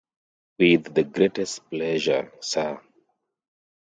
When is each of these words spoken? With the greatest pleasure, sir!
With 0.57 0.95
the 0.95 1.03
greatest 1.03 1.69
pleasure, 1.69 2.33
sir! 2.41 2.81